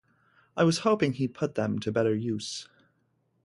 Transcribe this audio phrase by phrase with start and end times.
[0.57, 2.67] I was hoping he'd put them to better use.